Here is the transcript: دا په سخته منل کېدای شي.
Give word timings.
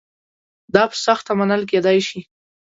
دا 0.73 0.83
په 0.91 0.95
سخته 1.05 1.31
منل 1.39 1.61
کېدای 1.71 1.99
شي. 2.07 2.19